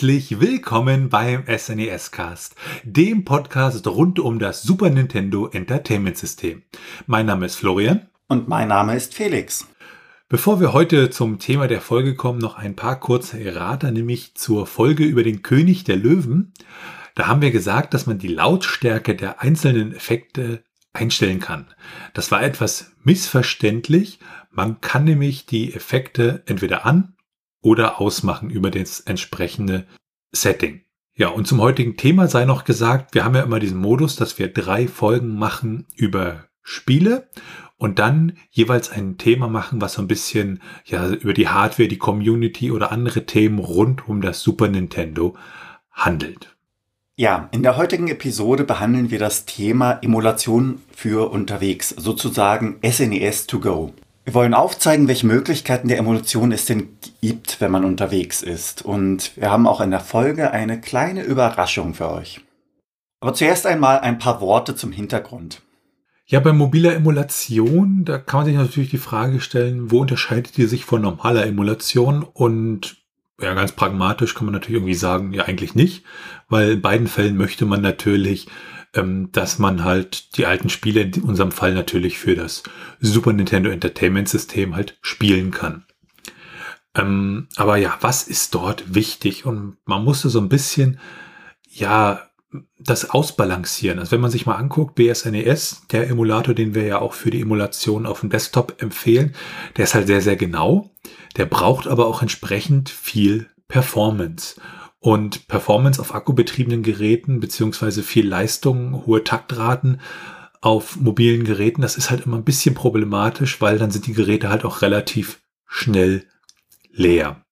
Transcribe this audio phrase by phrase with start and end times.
[0.00, 6.62] Herzlich willkommen beim SNES Cast, dem Podcast rund um das Super Nintendo Entertainment System.
[7.06, 8.08] Mein Name ist Florian.
[8.26, 9.68] Und mein Name ist Felix.
[10.30, 14.66] Bevor wir heute zum Thema der Folge kommen, noch ein paar kurze Errata, nämlich zur
[14.66, 16.54] Folge über den König der Löwen.
[17.14, 20.64] Da haben wir gesagt, dass man die Lautstärke der einzelnen Effekte
[20.94, 21.66] einstellen kann.
[22.14, 24.18] Das war etwas missverständlich.
[24.50, 27.16] Man kann nämlich die Effekte entweder an
[27.62, 29.86] oder ausmachen über das entsprechende
[30.32, 30.82] Setting.
[31.14, 34.38] Ja, und zum heutigen Thema sei noch gesagt, wir haben ja immer diesen Modus, dass
[34.38, 37.28] wir drei Folgen machen über Spiele
[37.76, 41.98] und dann jeweils ein Thema machen, was so ein bisschen ja über die Hardware, die
[41.98, 45.36] Community oder andere Themen rund um das Super Nintendo
[45.90, 46.56] handelt.
[47.16, 53.46] Ja, in der heutigen Episode behandeln wir das Thema Emulation für unterwegs, sozusagen SNES e
[53.46, 53.92] to go.
[54.24, 58.82] Wir wollen aufzeigen, welche Möglichkeiten der Emulation es denn gibt, wenn man unterwegs ist.
[58.82, 62.40] Und wir haben auch in der Folge eine kleine Überraschung für euch.
[63.20, 65.62] Aber zuerst einmal ein paar Worte zum Hintergrund.
[66.26, 70.66] Ja, bei mobiler Emulation, da kann man sich natürlich die Frage stellen, wo unterscheidet die
[70.66, 72.22] sich von normaler Emulation?
[72.22, 72.98] Und
[73.40, 76.04] ja, ganz pragmatisch kann man natürlich irgendwie sagen, ja, eigentlich nicht,
[76.48, 78.46] weil in beiden Fällen möchte man natürlich
[78.94, 82.62] ähm, dass man halt die alten Spiele, in unserem Fall natürlich für das
[83.00, 85.84] Super Nintendo Entertainment System halt spielen kann.
[86.94, 89.46] Ähm, aber ja, was ist dort wichtig?
[89.46, 90.98] Und man musste so ein bisschen,
[91.68, 92.30] ja,
[92.78, 94.00] das ausbalancieren.
[94.00, 97.30] Also wenn man sich mal anguckt, BSNES, e der Emulator, den wir ja auch für
[97.30, 99.34] die Emulation auf dem Desktop empfehlen,
[99.76, 100.90] der ist halt sehr, sehr genau.
[101.36, 104.60] Der braucht aber auch entsprechend viel Performance.
[105.00, 110.00] Und Performance auf akkubetriebenen Geräten beziehungsweise viel Leistung, hohe Taktraten
[110.60, 114.50] auf mobilen Geräten, das ist halt immer ein bisschen problematisch, weil dann sind die Geräte
[114.50, 116.26] halt auch relativ schnell
[116.92, 117.42] leer.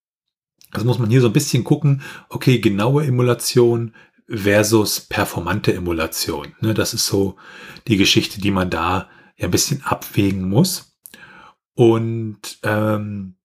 [0.73, 3.95] Also muss man hier so ein bisschen gucken, okay, genaue Emulation
[4.29, 6.55] versus performante Emulation.
[6.61, 7.37] Ne, das ist so
[7.87, 10.99] die Geschichte, die man da ja ein bisschen abwägen muss.
[11.75, 13.38] Und ähm,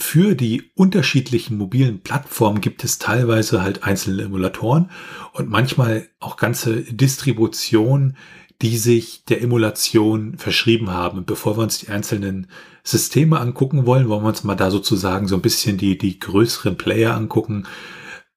[0.00, 4.90] für die unterschiedlichen mobilen Plattformen gibt es teilweise halt einzelne Emulatoren
[5.32, 8.16] und manchmal auch ganze Distributionen,
[8.62, 11.18] die sich der Emulation verschrieben haben.
[11.18, 12.46] Und bevor wir uns die einzelnen
[12.82, 16.76] Systeme angucken wollen, wollen wir uns mal da sozusagen so ein bisschen die, die größeren
[16.76, 17.66] Player angucken,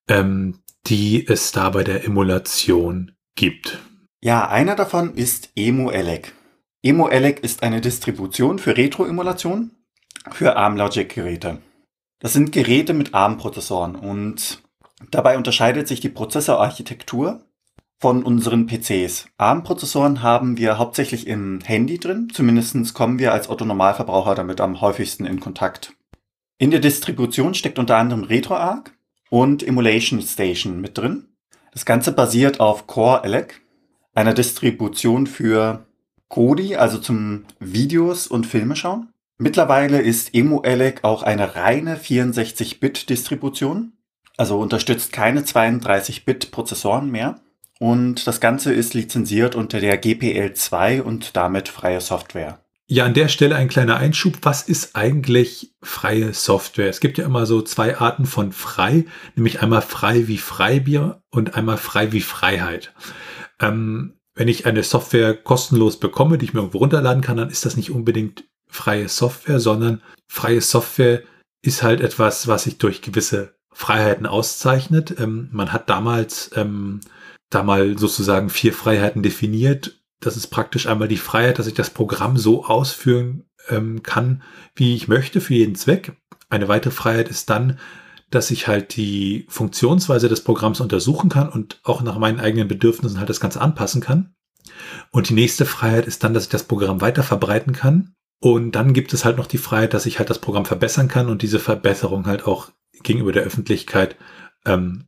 [0.08, 3.80] ähm, die es da bei der Emulation gibt.
[4.22, 6.34] Ja, einer davon ist EmuElec.
[6.82, 9.72] EmuElec ist eine Distribution für Retro-Emulation
[10.32, 11.60] für ARM-Logic-Geräte.
[12.20, 14.62] Das sind Geräte mit ARM-Prozessoren und
[15.12, 17.44] dabei unterscheidet sich die Prozessorarchitektur
[18.00, 19.28] von unseren PCs.
[19.38, 25.26] ARM-Prozessoren haben wir hauptsächlich im Handy drin, zumindest kommen wir als Otto-Normalverbraucher damit am häufigsten
[25.26, 25.94] in Kontakt.
[26.58, 28.92] In der Distribution steckt unter anderem RetroArch
[29.30, 31.28] und Emulation Station mit drin.
[31.72, 33.62] Das Ganze basiert auf Core Elec,
[34.14, 35.86] einer Distribution für
[36.28, 39.13] Kodi, also zum Videos und Filme schauen.
[39.38, 43.94] Mittlerweile ist EmuElec auch eine reine 64-Bit-Distribution,
[44.38, 47.40] also unterstützt keine 32-Bit-Prozessoren mehr.
[47.80, 52.60] Und das Ganze ist lizenziert unter der GPL 2 und damit freie Software.
[52.86, 54.38] Ja, an der Stelle ein kleiner Einschub.
[54.42, 56.90] Was ist eigentlich freie Software?
[56.90, 59.06] Es gibt ja immer so zwei Arten von frei,
[59.36, 62.94] nämlich einmal frei wie Freibier und einmal frei wie Freiheit.
[63.60, 67.66] Ähm, wenn ich eine Software kostenlos bekomme, die ich mir irgendwo runterladen kann, dann ist
[67.66, 68.44] das nicht unbedingt
[68.74, 71.22] freie Software, sondern freie Software
[71.62, 75.16] ist halt etwas, was sich durch gewisse Freiheiten auszeichnet.
[75.20, 77.00] Ähm, man hat damals ähm,
[77.50, 80.00] da mal sozusagen vier Freiheiten definiert.
[80.20, 84.44] Das ist praktisch einmal die Freiheit, dass ich das Programm so ausführen ähm, kann,
[84.76, 86.14] wie ich möchte, für jeden Zweck.
[86.50, 87.80] Eine weitere Freiheit ist dann,
[88.30, 93.20] dass ich halt die Funktionsweise des Programms untersuchen kann und auch nach meinen eigenen Bedürfnissen
[93.20, 94.34] halt das Ganze anpassen kann.
[95.12, 98.92] Und die nächste Freiheit ist dann, dass ich das Programm weiter verbreiten kann und dann
[98.92, 101.60] gibt es halt noch die Freiheit, dass ich halt das Programm verbessern kann und diese
[101.60, 104.18] Verbesserung halt auch gegenüber der Öffentlichkeit
[104.66, 105.06] ähm,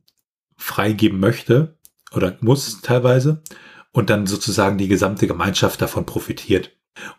[0.56, 1.76] freigeben möchte
[2.12, 3.42] oder muss teilweise
[3.92, 6.70] und dann sozusagen die gesamte Gemeinschaft davon profitiert.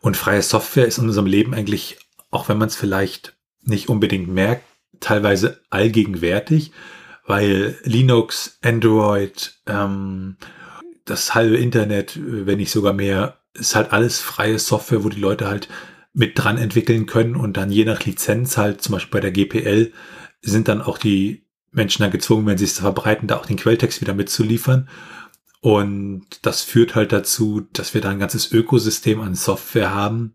[0.02, 2.00] Und freie Software ist in unserem Leben eigentlich,
[2.32, 4.64] auch wenn man es vielleicht nicht unbedingt merkt,
[5.00, 6.72] teilweise allgegenwärtig,
[7.28, 10.38] weil Linux, Android, ähm,
[11.06, 15.48] das halbe Internet, wenn nicht sogar mehr, ist halt alles freie Software, wo die Leute
[15.48, 15.68] halt
[16.18, 19.94] mit dran entwickeln können und dann je nach Lizenz halt, zum Beispiel bei der GPL,
[20.42, 24.02] sind dann auch die Menschen dann gezwungen, wenn sie es verbreiten, da auch den Quelltext
[24.02, 24.90] wieder mitzuliefern.
[25.62, 30.34] Und das führt halt dazu, dass wir da ein ganzes Ökosystem an Software haben.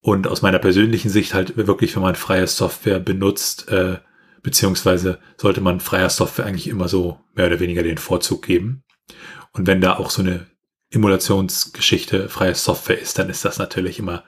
[0.00, 3.98] Und aus meiner persönlichen Sicht halt wirklich, wenn man freie Software benutzt, äh,
[4.42, 8.82] beziehungsweise sollte man freier Software eigentlich immer so mehr oder weniger den Vorzug geben.
[9.52, 10.48] Und wenn da auch so eine
[10.90, 14.24] Emulationsgeschichte freie Software ist, dann ist das natürlich immer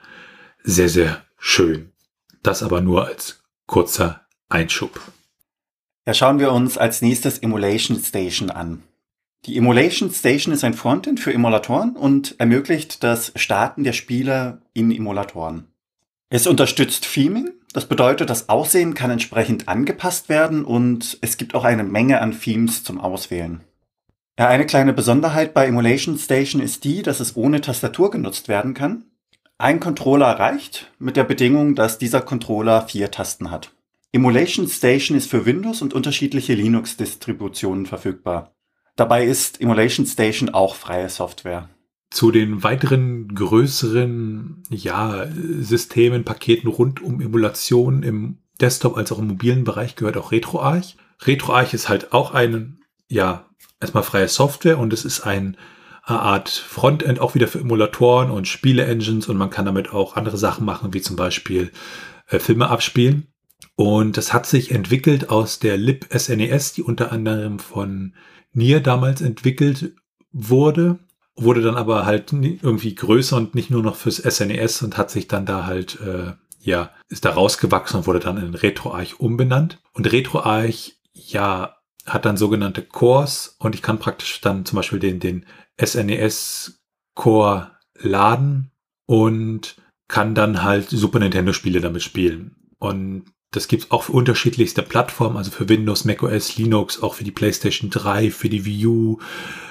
[0.67, 1.93] sehr, sehr schön.
[2.43, 4.99] Das aber nur als kurzer Einschub.
[6.05, 8.83] Ja, schauen wir uns als nächstes Emulation Station an.
[9.45, 14.91] Die Emulation Station ist ein Frontend für Emulatoren und ermöglicht das Starten der Spiele in
[14.91, 15.67] Emulatoren.
[16.29, 21.63] Es unterstützt Theming, das bedeutet, das Aussehen kann entsprechend angepasst werden und es gibt auch
[21.63, 23.61] eine Menge an Themes zum Auswählen.
[24.37, 28.73] Ja, eine kleine Besonderheit bei Emulation Station ist die, dass es ohne Tastatur genutzt werden
[28.73, 29.05] kann.
[29.59, 33.73] Ein Controller reicht, mit der Bedingung, dass dieser Controller vier Tasten hat.
[34.11, 38.53] Emulation Station ist für Windows und unterschiedliche Linux-Distributionen verfügbar.
[38.95, 41.69] Dabei ist Emulation Station auch freie Software.
[42.11, 45.25] Zu den weiteren größeren ja,
[45.59, 50.97] Systemen, Paketen rund um Emulation im Desktop als auch im mobilen Bereich gehört auch RetroArch.
[51.25, 52.75] RetroArch ist halt auch eine,
[53.07, 53.45] ja,
[53.79, 55.57] erstmal freie Software und es ist ein,
[56.07, 60.37] eine Art Frontend auch wieder für Emulatoren und Spiele-Engines und man kann damit auch andere
[60.37, 61.71] Sachen machen, wie zum Beispiel
[62.27, 63.27] äh, Filme abspielen.
[63.75, 68.13] Und das hat sich entwickelt aus der lib-SNES, die unter anderem von
[68.53, 69.93] Nier damals entwickelt
[70.31, 70.99] wurde,
[71.35, 75.27] wurde dann aber halt irgendwie größer und nicht nur noch fürs SNES und hat sich
[75.27, 79.79] dann da halt, äh, ja, ist da rausgewachsen und wurde dann in RetroArch umbenannt.
[79.93, 81.75] Und RetroArch, ja,
[82.05, 85.45] hat dann sogenannte Cores und ich kann praktisch dann zum Beispiel den, den
[85.83, 86.79] SNES
[87.15, 88.71] Core laden
[89.05, 89.75] und
[90.07, 92.55] kann dann halt Super Nintendo Spiele damit spielen.
[92.79, 97.31] Und das gibt's auch für unterschiedlichste Plattformen, also für Windows, macOS, Linux, auch für die
[97.31, 99.19] PlayStation 3, für die Wii U,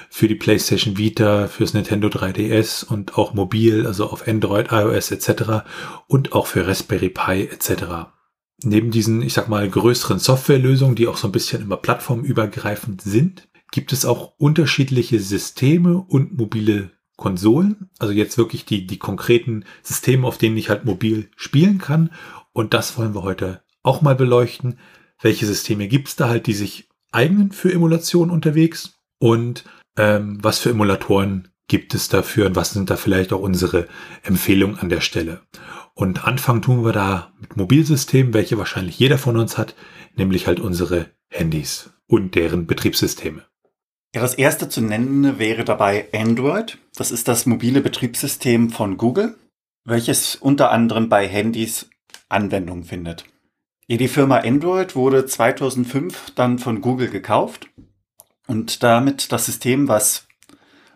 [0.09, 5.63] für die PlayStation Vita, fürs Nintendo 3DS und auch mobil, also auf Android, iOS etc.
[6.07, 8.09] und auch für Raspberry Pi etc.
[8.63, 13.46] Neben diesen, ich sag mal, größeren Softwarelösungen, die auch so ein bisschen immer plattformübergreifend sind,
[13.71, 17.89] gibt es auch unterschiedliche Systeme und mobile Konsolen.
[17.99, 22.11] Also jetzt wirklich die, die konkreten Systeme, auf denen ich halt mobil spielen kann.
[22.53, 24.79] Und das wollen wir heute auch mal beleuchten.
[25.21, 28.99] Welche Systeme gibt es da halt, die sich eignen für Emulation unterwegs?
[29.19, 29.65] Und
[29.97, 33.87] ähm, was für Emulatoren gibt es dafür und was sind da vielleicht auch unsere
[34.23, 35.41] Empfehlungen an der Stelle?
[35.95, 39.75] Und anfangen tun wir da mit Mobilsystemen, welche wahrscheinlich jeder von uns hat,
[40.15, 43.43] nämlich halt unsere Handys und deren Betriebssysteme.
[44.15, 46.77] Ja, das erste zu nennen wäre dabei Android.
[46.95, 49.37] Das ist das mobile Betriebssystem von Google,
[49.83, 51.89] welches unter anderem bei Handys
[52.29, 53.25] Anwendung findet.
[53.89, 57.69] Die Firma Android wurde 2005 dann von Google gekauft
[58.47, 60.27] und damit das System, was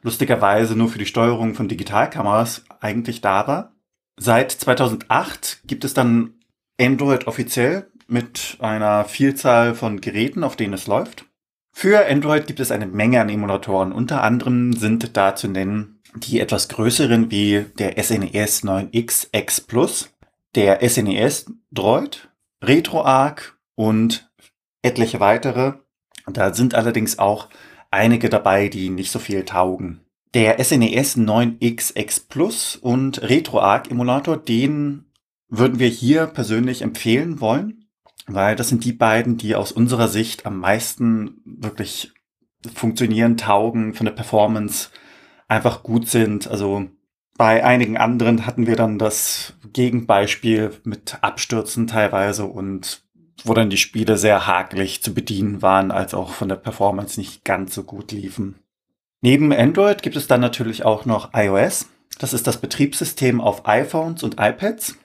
[0.01, 3.75] lustigerweise nur für die Steuerung von Digitalkameras eigentlich da war.
[4.17, 6.33] Seit 2008 gibt es dann
[6.79, 11.25] Android offiziell mit einer Vielzahl von Geräten, auf denen es läuft.
[11.71, 13.92] Für Android gibt es eine Menge an Emulatoren.
[13.92, 20.13] Unter anderem sind da zu nennen die etwas größeren wie der SNES 9X X Plus,
[20.56, 22.30] der SNES Droid,
[22.63, 24.30] RetroArch und
[24.81, 25.73] etliche weitere.
[26.28, 27.49] Da sind allerdings auch
[27.90, 30.01] einige dabei, die nicht so viel taugen.
[30.33, 35.06] Der SNES 9X X Plus und RetroArch Emulator, den
[35.49, 37.81] würden wir hier persönlich empfehlen wollen
[38.28, 42.13] weil das sind die beiden, die aus unserer Sicht am meisten wirklich
[42.73, 44.90] funktionieren, taugen, von der Performance
[45.47, 46.47] einfach gut sind.
[46.47, 46.87] Also
[47.37, 53.04] bei einigen anderen hatten wir dann das Gegenbeispiel mit Abstürzen teilweise und
[53.44, 57.44] wo dann die Spiele sehr hakelig zu bedienen waren, als auch von der Performance nicht
[57.44, 58.59] ganz so gut liefen.
[59.21, 61.87] Neben Android gibt es dann natürlich auch noch iOS.
[62.19, 64.97] Das ist das Betriebssystem auf iPhones und iPads.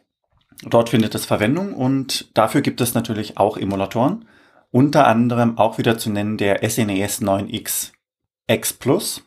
[0.62, 4.26] Dort findet es Verwendung und dafür gibt es natürlich auch Emulatoren.
[4.70, 7.92] Unter anderem auch wieder zu nennen der SNES 9X
[8.46, 9.22] X Plus,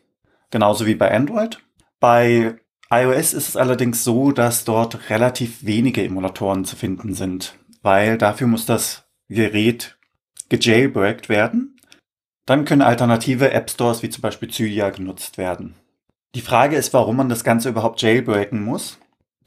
[0.51, 1.59] genauso wie bei Android.
[2.00, 2.55] Bei
[2.91, 8.48] iOS ist es allerdings so, dass dort relativ wenige Emulatoren zu finden sind, weil dafür
[8.48, 9.98] muss das Gerät
[10.50, 11.79] gejailbreakt werden.
[12.45, 15.75] Dann können alternative App Stores wie zum Beispiel Cydia genutzt werden.
[16.33, 18.98] Die Frage ist, warum man das Ganze überhaupt jailbreaken muss.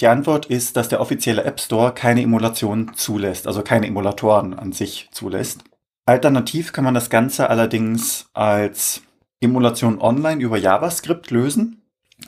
[0.02, 4.73] Die Antwort ist, dass der offizielle App Store keine Emulation zulässt, also keine Emulatoren an
[4.73, 5.62] sich zulässt.
[6.06, 9.02] Alternativ kann man das Ganze allerdings als
[9.40, 11.82] Emulation online über JavaScript lösen.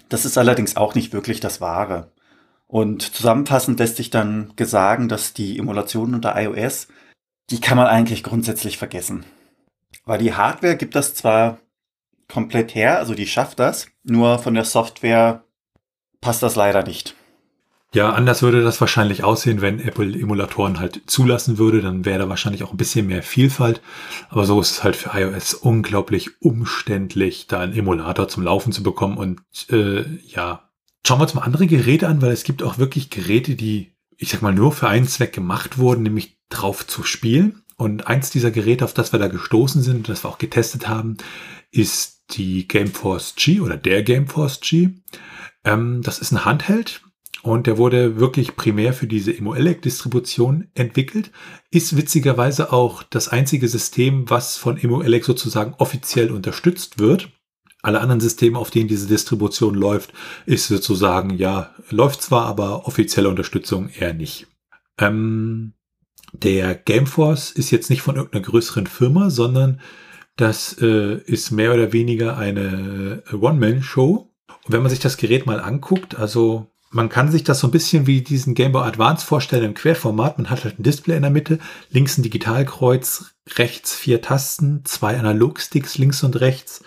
[0.08, 2.12] Das ist allerdings auch nicht wirklich das Wahre.
[2.68, 6.86] Und zusammenfassend lässt sich dann sagen, dass die Emulation unter iOS,
[7.50, 9.26] die kann man eigentlich grundsätzlich vergessen.
[10.04, 11.58] Weil die Hardware gibt das zwar
[12.32, 15.42] komplett her, also die schafft das, nur von der Software
[16.20, 17.16] passt das leider nicht.
[17.94, 21.80] Ja, anders würde das wahrscheinlich aussehen, wenn Apple Emulatoren halt zulassen würde.
[21.80, 23.80] Dann wäre da wahrscheinlich auch ein bisschen mehr Vielfalt.
[24.30, 28.82] Aber so ist es halt für iOS unglaublich umständlich, da einen Emulator zum Laufen zu
[28.82, 29.16] bekommen.
[29.16, 30.68] Und äh, ja,
[31.06, 34.30] schauen wir uns mal andere Geräte an, weil es gibt auch wirklich Geräte, die, ich
[34.30, 37.62] sag mal, nur für einen Zweck gemacht wurden, nämlich drauf zu spielen.
[37.76, 41.16] Und eins dieser Geräte, auf das wir da gestoßen sind, das wir auch getestet haben,
[41.70, 44.90] ist die Gameforce G oder der Gameforce G.
[45.62, 47.03] Ähm, das ist ein Handheld
[47.44, 51.30] und der wurde wirklich primär für diese EmuElec-Distribution entwickelt.
[51.70, 57.28] Ist witzigerweise auch das einzige System, was von EmuElec sozusagen offiziell unterstützt wird.
[57.82, 60.14] Alle anderen Systeme, auf denen diese Distribution läuft,
[60.46, 64.46] ist sozusagen, ja, läuft zwar, aber offizielle Unterstützung eher nicht.
[64.96, 65.74] Ähm,
[66.32, 69.82] der Gameforce ist jetzt nicht von irgendeiner größeren Firma, sondern
[70.36, 74.30] das äh, ist mehr oder weniger eine One-Man-Show.
[74.64, 77.72] Und wenn man sich das Gerät mal anguckt, also man kann sich das so ein
[77.72, 80.38] bisschen wie diesen Game Boy Advance vorstellen im Querformat.
[80.38, 81.58] Man hat halt ein Display in der Mitte,
[81.90, 86.84] links ein Digitalkreuz, rechts vier Tasten, zwei Analogsticks links und rechts,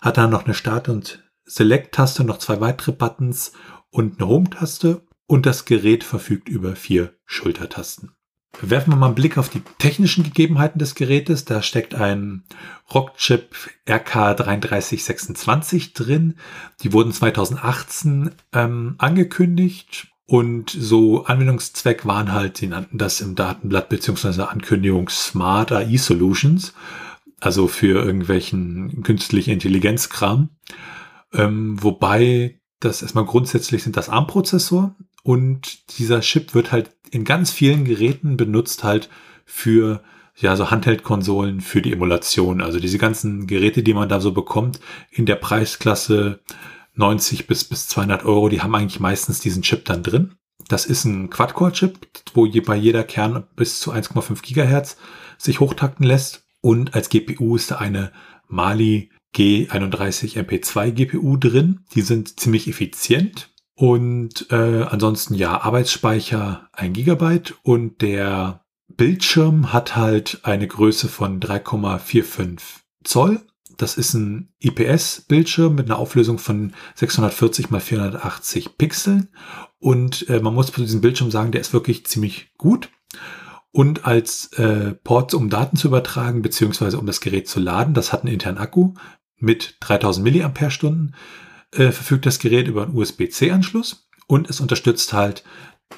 [0.00, 3.52] hat dann noch eine Start- und Select-Taste, noch zwei weitere Buttons
[3.90, 8.12] und eine Home-Taste und das Gerät verfügt über vier Schultertasten.
[8.60, 11.44] Werfen wir mal einen Blick auf die technischen Gegebenheiten des Gerätes.
[11.44, 12.42] Da steckt ein
[12.92, 13.54] Rockchip
[13.86, 16.34] RK3326 drin.
[16.82, 23.88] Die wurden 2018 ähm, angekündigt und so Anwendungszweck waren halt, sie nannten das im Datenblatt
[23.88, 26.72] beziehungsweise Ankündigung Smart AI Solutions,
[27.40, 30.50] also für irgendwelchen künstliche Intelligenzkram.
[31.32, 37.50] Ähm, wobei das erstmal grundsätzlich sind das ARM-Prozessor und dieser Chip wird halt in ganz
[37.50, 39.10] vielen Geräten benutzt halt
[39.44, 40.02] für
[40.36, 42.62] ja, so Handheld-Konsolen für die Emulation.
[42.62, 46.40] Also diese ganzen Geräte, die man da so bekommt in der Preisklasse
[46.94, 50.34] 90 bis, bis 200 Euro, die haben eigentlich meistens diesen Chip dann drin.
[50.68, 51.98] Das ist ein Quad-Core-Chip,
[52.34, 54.96] wo je, bei jeder Kern bis zu 1,5 Gigahertz
[55.36, 56.44] sich hochtakten lässt.
[56.62, 58.12] Und als GPU ist da eine
[58.46, 61.80] Mali G31 MP2 GPU drin.
[61.94, 69.96] Die sind ziemlich effizient und äh, ansonsten ja, Arbeitsspeicher 1 Gigabyte und der Bildschirm hat
[69.96, 72.58] halt eine Größe von 3,45
[73.04, 73.40] Zoll.
[73.78, 79.28] Das ist ein IPS-Bildschirm mit einer Auflösung von 640 x 480 Pixeln.
[79.78, 82.90] Und äh, man muss zu diesem Bildschirm sagen, der ist wirklich ziemlich gut.
[83.72, 88.12] Und als äh, Port, um Daten zu übertragen, beziehungsweise um das Gerät zu laden, das
[88.12, 88.92] hat einen internen Akku
[89.40, 90.52] mit 3000 mAh
[91.72, 95.44] äh, verfügt das Gerät über einen USB-C-Anschluss und es unterstützt halt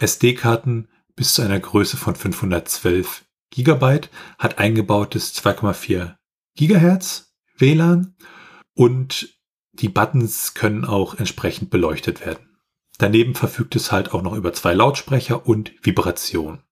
[0.01, 4.09] SD-Karten bis zu einer Größe von 512 Gigabyte,
[4.39, 6.15] hat eingebautes 2,4
[6.57, 8.15] Gigahertz WLAN
[8.75, 9.29] und
[9.73, 12.59] die Buttons können auch entsprechend beleuchtet werden.
[12.99, 16.63] Daneben verfügt es halt auch noch über zwei Lautsprecher und Vibration.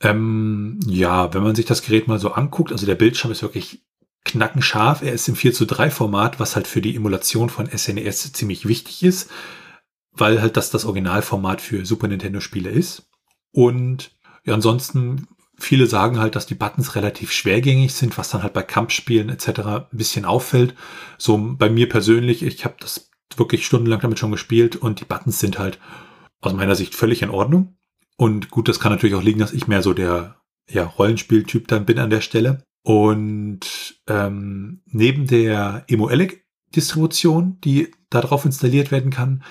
[0.00, 3.82] Ähm, ja, wenn man sich das Gerät mal so anguckt, also der Bildschirm ist wirklich
[4.26, 5.02] knackenscharf.
[5.02, 8.32] Er ist im 4 zu 3 Format, was halt für die Emulation von SNES e
[8.32, 9.30] ziemlich wichtig ist,
[10.12, 13.08] weil halt das das Originalformat für Super Nintendo Spiele ist.
[13.52, 14.12] Und
[14.44, 15.28] ja, ansonsten
[15.58, 19.48] viele sagen halt, dass die Buttons relativ schwergängig sind, was dann halt bei Kampfspielen etc.
[19.48, 20.74] ein bisschen auffällt.
[21.18, 25.40] So bei mir persönlich, ich habe das wirklich stundenlang damit schon gespielt und die Buttons
[25.40, 25.78] sind halt
[26.40, 27.76] aus meiner Sicht völlig in Ordnung.
[28.16, 30.36] Und gut, das kann natürlich auch liegen, dass ich mehr so der
[30.70, 32.62] ja, Rollenspieltyp dann bin an der Stelle.
[32.86, 39.42] Und ähm, neben der EmuElec-Distribution, die darauf installiert werden kann,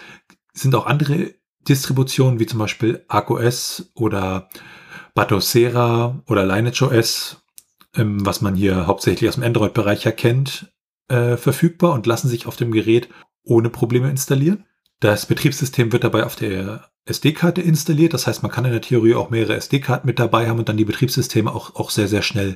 [0.53, 1.33] sind auch andere
[1.67, 4.47] Distributionen, wie zum Beispiel ArcOS oder
[5.15, 7.43] Batocera oder LineageOS,
[7.97, 10.73] ähm, was man hier hauptsächlich aus dem Android-Bereich erkennt,
[11.09, 13.09] äh, verfügbar und lassen sich auf dem Gerät
[13.43, 14.63] ohne Probleme installieren.
[15.01, 18.13] Das Betriebssystem wird dabei auf der SD-Karte installiert.
[18.13, 20.77] Das heißt, man kann in der Theorie auch mehrere SD-Karten mit dabei haben und dann
[20.77, 22.55] die Betriebssysteme auch, auch sehr, sehr schnell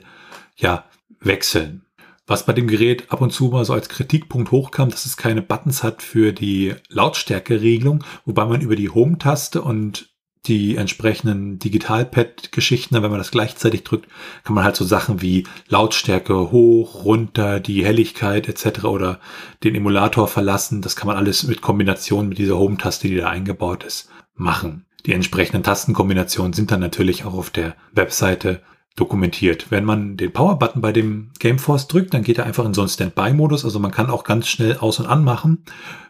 [0.59, 0.85] ja,
[1.19, 1.85] wechseln.
[2.27, 5.41] Was bei dem Gerät ab und zu mal so als Kritikpunkt hochkam, dass es keine
[5.41, 10.09] Buttons hat für die Lautstärkeregelung, wobei man über die Home-Taste und
[10.45, 14.07] die entsprechenden Digitalpad-Geschichten, wenn man das gleichzeitig drückt,
[14.43, 18.85] kann man halt so Sachen wie Lautstärke hoch, runter, die Helligkeit etc.
[18.85, 19.19] oder
[19.63, 20.81] den Emulator verlassen.
[20.81, 24.85] Das kann man alles mit Kombination mit dieser Home-Taste, die da eingebaut ist, machen.
[25.05, 28.61] Die entsprechenden Tastenkombinationen sind dann natürlich auch auf der Webseite
[28.99, 29.71] dokumentiert.
[29.71, 32.89] Wenn man den Power-Button bei dem Gameforce drückt, dann geht er einfach in so einen
[32.89, 33.63] Standby-Modus.
[33.63, 35.63] Also man kann auch ganz schnell aus- und anmachen.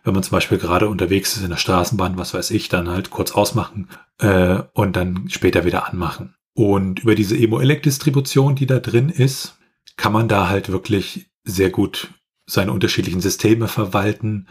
[0.03, 3.10] Wenn man zum Beispiel gerade unterwegs ist in der Straßenbahn, was weiß ich, dann halt
[3.10, 3.88] kurz ausmachen
[4.19, 6.36] äh, und dann später wieder anmachen.
[6.53, 9.58] Und über diese Emo-Elec-Distribution, die da drin ist,
[9.96, 12.10] kann man da halt wirklich sehr gut
[12.46, 14.48] seine unterschiedlichen Systeme verwalten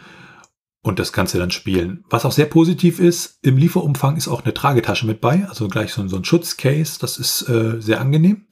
[0.81, 2.05] und das Ganze dann spielen.
[2.09, 5.91] Was auch sehr positiv ist, im Lieferumfang ist auch eine Tragetasche mit bei, also gleich
[5.91, 8.45] so, so ein Schutzcase, das ist äh, sehr angenehm.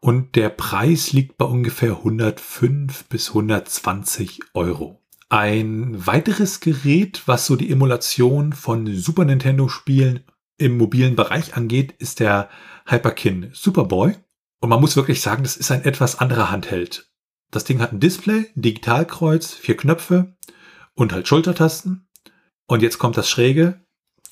[0.00, 5.00] Und der Preis liegt bei ungefähr 105 bis 120 Euro.
[5.28, 10.24] Ein weiteres Gerät, was so die Emulation von Super Nintendo Spielen
[10.58, 12.48] im mobilen Bereich angeht, ist der
[12.86, 14.16] Hyperkin Superboy.
[14.60, 17.10] Und man muss wirklich sagen, das ist ein etwas anderer Handheld.
[17.50, 20.34] Das Ding hat ein Display, ein Digitalkreuz, vier Knöpfe
[21.00, 22.06] und halt Schultertasten.
[22.66, 23.80] Und jetzt kommt das Schräge.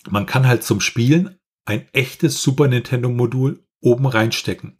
[0.08, 4.78] Man kann halt zum Spielen ein echtes Super Nintendo Modul oben reinstecken.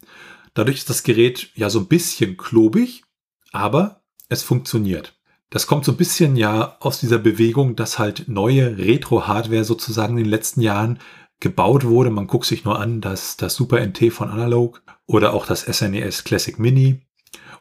[0.54, 3.04] Dadurch ist das Gerät ja so ein bisschen klobig,
[3.52, 5.18] aber es funktioniert.
[5.50, 10.25] Das kommt so ein bisschen ja aus dieser Bewegung, dass halt neue Retro-Hardware sozusagen in
[10.25, 10.99] den letzten Jahren
[11.40, 12.11] gebaut wurde.
[12.11, 16.21] Man guckt sich nur an, dass das Super NT von Analog oder auch das SNES
[16.21, 17.00] e Classic Mini.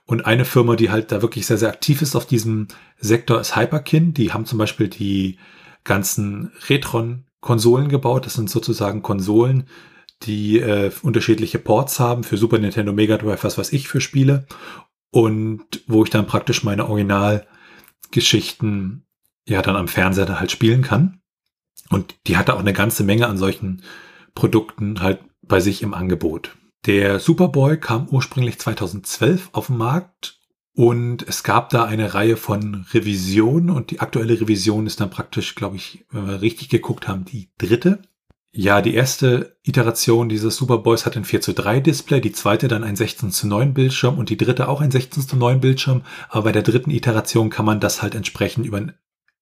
[0.08, 3.58] Und eine Firma, die halt da wirklich sehr, sehr aktiv ist auf diesem Sektor, ist
[3.58, 4.14] Hyperkin.
[4.14, 5.38] Die haben zum Beispiel die
[5.84, 8.26] ganzen Retron-Konsolen gebaut.
[8.26, 9.68] Das sind sozusagen Konsolen,
[10.24, 14.48] die äh, unterschiedliche Ports haben für Super Nintendo, Mega Drive, was weiß ich für Spiele.
[15.12, 19.06] Und wo ich dann praktisch meine Originalgeschichten
[19.46, 21.20] ja dann am Fernseher halt spielen kann.
[21.90, 23.84] Und die hatte auch eine ganze Menge an solchen
[24.36, 26.56] Produkten halt bei sich im Angebot.
[26.88, 30.40] Der Superboy kam ursprünglich 2012 auf den Markt
[30.74, 35.56] und es gab da eine Reihe von Revisionen und die aktuelle Revision ist dann praktisch,
[35.56, 38.00] glaube ich, wenn wir richtig geguckt haben, die dritte.
[38.54, 42.86] Ja, die erste Iteration dieses Superboys hat ein 4 zu 3 Display, die zweite dann
[42.86, 46.04] ein 16 zu 9 Bildschirm und die dritte auch ein 16 zu 9 Bildschirm.
[46.30, 48.94] Aber bei der dritten Iteration kann man das halt entsprechend über einen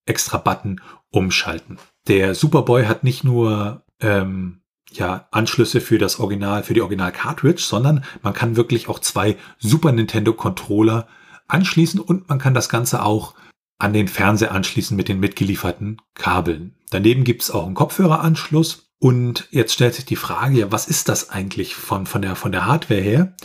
[0.05, 1.77] extra Button umschalten.
[2.07, 4.61] Der Superboy hat nicht nur ähm,
[4.97, 9.37] ja, Anschlüsse für das Original, für die Original Cartridge, sondern man kann wirklich auch zwei
[9.59, 11.07] Super Nintendo Controller
[11.47, 13.35] anschließen und man kann das Ganze auch
[13.77, 16.75] an den Fernseher anschließen mit den mitgelieferten Kabeln.
[16.91, 21.09] Daneben gibt es auch einen Kopfhöreranschluss und jetzt stellt sich die Frage, ja, was ist
[21.09, 23.35] das eigentlich von, von, der, von der Hardware her?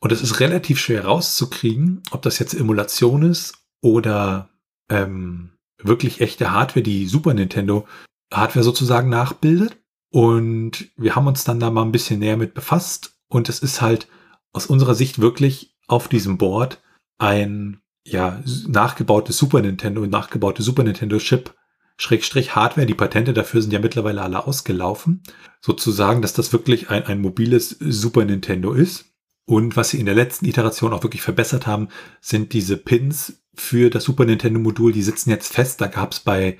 [0.00, 4.50] Und es ist relativ schwer rauszukriegen, ob das jetzt Emulation ist oder
[4.88, 5.50] ähm,
[5.82, 7.86] wirklich echte Hardware, die Super Nintendo
[8.32, 9.76] Hardware sozusagen nachbildet.
[10.16, 13.18] Und wir haben uns dann da mal ein bisschen näher mit befasst.
[13.28, 14.08] Und es ist halt
[14.54, 16.82] aus unserer Sicht wirklich auf diesem Board
[17.18, 21.54] ein ja, nachgebautes Super Nintendo, nachgebaute Super Nintendo Chip,
[21.98, 22.86] Schrägstrich Hardware.
[22.86, 25.22] Die Patente dafür sind ja mittlerweile alle ausgelaufen.
[25.60, 29.12] Sozusagen, dass das wirklich ein, ein mobiles Super Nintendo ist.
[29.44, 31.88] Und was sie in der letzten Iteration auch wirklich verbessert haben,
[32.22, 34.92] sind diese Pins für das Super Nintendo Modul.
[34.92, 35.82] Die sitzen jetzt fest.
[35.82, 36.56] Da gab es bei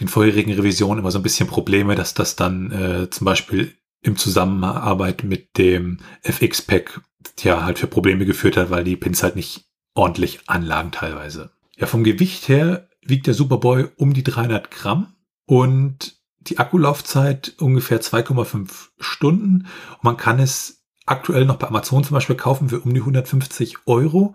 [0.00, 4.16] den vorherigen Revisionen immer so ein bisschen Probleme, dass das dann äh, zum Beispiel im
[4.16, 7.00] Zusammenarbeit mit dem FX-Pack
[7.40, 11.50] ja halt für Probleme geführt hat, weil die Pins halt nicht ordentlich anlagen teilweise.
[11.76, 15.14] Ja, vom Gewicht her wiegt der Superboy um die 300 Gramm
[15.46, 19.66] und die Akkulaufzeit ungefähr 2,5 Stunden.
[19.94, 23.86] Und man kann es aktuell noch bei Amazon zum Beispiel kaufen für um die 150
[23.86, 24.34] Euro.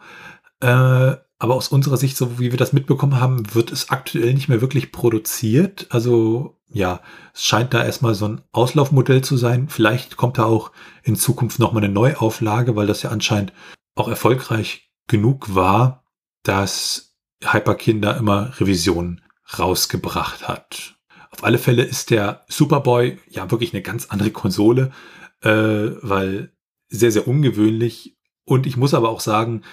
[0.59, 4.47] Äh, aber aus unserer Sicht, so wie wir das mitbekommen haben, wird es aktuell nicht
[4.47, 5.87] mehr wirklich produziert.
[5.89, 7.01] Also ja,
[7.33, 9.67] es scheint da erstmal so ein Auslaufmodell zu sein.
[9.67, 10.71] Vielleicht kommt da auch
[11.03, 13.51] in Zukunft nochmal eine Neuauflage, weil das ja anscheinend
[13.93, 16.05] auch erfolgreich genug war,
[16.43, 19.19] dass Hyperkinder immer Revisionen
[19.59, 20.95] rausgebracht hat.
[21.29, 24.93] Auf alle Fälle ist der Superboy ja wirklich eine ganz andere Konsole,
[25.41, 26.53] äh, weil
[26.87, 28.15] sehr, sehr ungewöhnlich.
[28.45, 29.63] Und ich muss aber auch sagen,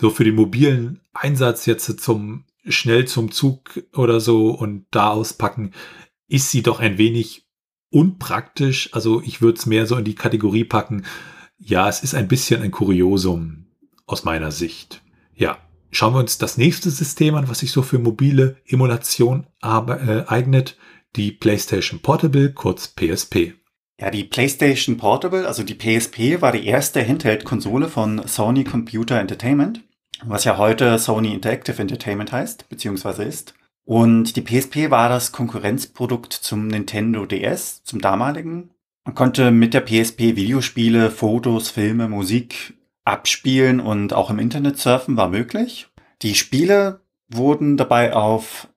[0.00, 5.72] so für den mobilen Einsatz jetzt zum schnell zum Zug oder so und da auspacken,
[6.28, 7.46] ist sie doch ein wenig
[7.90, 8.90] unpraktisch.
[8.92, 11.04] Also ich würde es mehr so in die Kategorie packen.
[11.58, 13.66] Ja, es ist ein bisschen ein Kuriosum
[14.06, 15.02] aus meiner Sicht.
[15.34, 15.58] Ja,
[15.90, 20.76] schauen wir uns das nächste System an, was sich so für mobile Emulation äh, eignet.
[21.14, 23.54] Die PlayStation Portable, kurz PSP.
[23.98, 29.85] Ja, die PlayStation Portable, also die PSP, war die erste Handheld-Konsole von Sony Computer Entertainment
[30.24, 33.54] was ja heute Sony Interactive Entertainment heißt, beziehungsweise ist.
[33.84, 38.70] Und die PSP war das Konkurrenzprodukt zum Nintendo DS, zum damaligen.
[39.04, 42.74] Man konnte mit der PSP Videospiele, Fotos, Filme, Musik
[43.04, 45.88] abspielen und auch im Internet surfen war möglich.
[46.22, 48.68] Die Spiele wurden dabei auf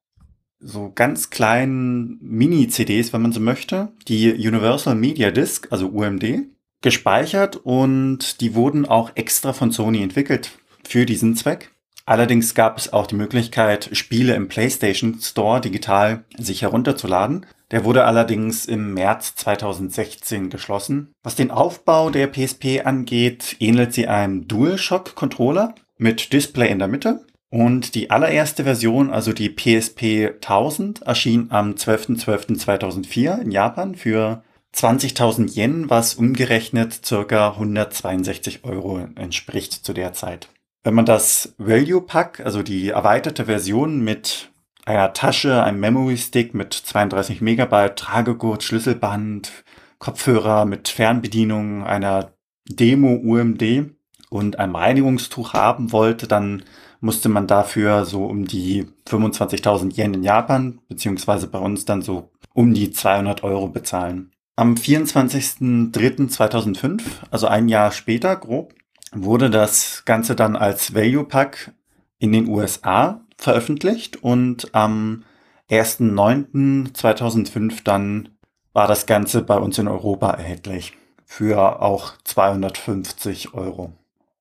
[0.60, 6.44] so ganz kleinen Mini-CDs, wenn man so möchte, die Universal Media Disc, also UMD,
[6.82, 10.52] gespeichert und die wurden auch extra von Sony entwickelt
[10.90, 11.72] für diesen Zweck.
[12.06, 17.46] Allerdings gab es auch die Möglichkeit, Spiele im PlayStation Store digital sich herunterzuladen.
[17.70, 21.14] Der wurde allerdings im März 2016 geschlossen.
[21.22, 27.26] Was den Aufbau der PSP angeht, ähnelt sie einem DualShock-Controller mit Display in der Mitte.
[27.52, 34.42] Und die allererste Version, also die PSP 1000, erschien am 12.12.2004 in Japan für
[34.76, 40.50] 20.000 Yen, was umgerechnet circa 162 Euro entspricht zu der Zeit.
[40.84, 44.52] Wenn man das Value Pack, also die erweiterte Version mit
[44.86, 49.64] einer Tasche, einem Memory Stick mit 32 Megabyte, Tragegurt, Schlüsselband,
[50.00, 52.34] Kopfhörer mit Fernbedienung, einer
[52.68, 53.92] Demo UMD
[54.30, 56.64] und einem Reinigungstuch haben wollte, dann
[57.02, 62.32] musste man dafür so um die 25.000 Yen in Japan, beziehungsweise bei uns dann so
[62.54, 64.32] um die 200 Euro bezahlen.
[64.56, 68.74] Am 24.03.2005, also ein Jahr später grob,
[69.12, 71.74] wurde das Ganze dann als Value Pack
[72.20, 75.24] in den USA veröffentlicht und am
[75.70, 78.30] 1.09.2005 dann
[78.74, 80.94] war das Ganze bei uns in Europa erhältlich
[81.26, 83.94] für auch 250 Euro.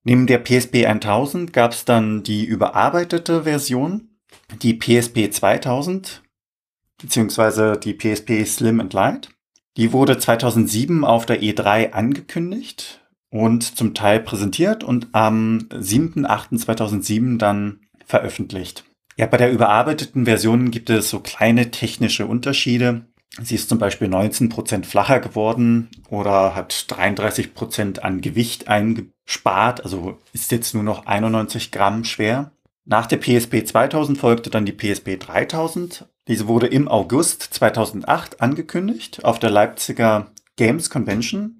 [0.04, 4.08] Neben der PSP 1000 gab es dann die überarbeitete Version,
[4.62, 6.22] die PSP 2000
[7.00, 9.30] beziehungsweise die PSP Slim and Light.
[9.76, 12.97] Die wurde 2007 auf der E3 angekündigt
[13.30, 18.84] und zum Teil präsentiert und am 7.8.2007 dann veröffentlicht.
[19.16, 23.02] Ja, bei der überarbeiteten Version gibt es so kleine technische Unterschiede.
[23.40, 30.50] Sie ist zum Beispiel 19% flacher geworden oder hat 33% an Gewicht eingespart, also ist
[30.50, 32.52] jetzt nur noch 91 Gramm schwer.
[32.84, 36.06] Nach der PSP 2000 folgte dann die PSP 3000.
[36.26, 41.57] Diese wurde im August 2008 angekündigt auf der Leipziger Games Convention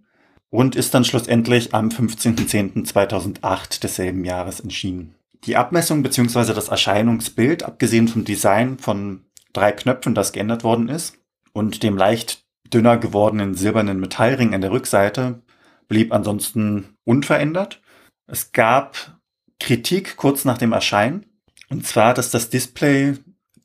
[0.51, 5.15] und ist dann schlussendlich am 15.10.2008 desselben Jahres erschienen.
[5.45, 6.53] Die Abmessung bzw.
[6.55, 11.17] das Erscheinungsbild, abgesehen vom Design von drei Knöpfen, das geändert worden ist,
[11.53, 15.43] und dem leicht dünner gewordenen silbernen Metallring an der Rückseite
[15.89, 17.81] blieb ansonsten unverändert.
[18.27, 19.19] Es gab
[19.59, 21.27] Kritik kurz nach dem Erscheinen,
[21.71, 23.15] und zwar, dass das Display